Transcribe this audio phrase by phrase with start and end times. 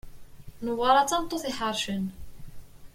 [0.63, 2.05] Newwara d tameṭṭut iḥercen.